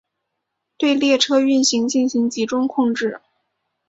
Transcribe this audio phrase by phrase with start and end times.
[0.79, 3.21] 对列车运行进行集中控制。